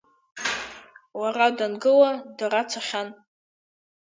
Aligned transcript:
Лара 1.19 1.47
дангыла, 1.57 2.11
дара 2.37 2.61
цахьан. 2.69 3.09